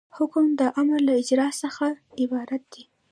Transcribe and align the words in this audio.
حکم 0.17 0.45
د 0.59 0.61
امر 0.79 0.99
له 1.07 1.13
اجرا 1.21 1.47
څخه 1.61 1.85
عبارت 2.21 2.61
دی. 2.73 2.83